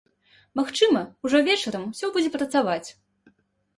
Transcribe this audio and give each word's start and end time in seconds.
Магчыма, 0.59 1.01
ужо 1.29 1.43
вечарам 1.49 1.85
усё 1.91 2.05
будзе 2.17 2.29
працаваць. 2.37 2.89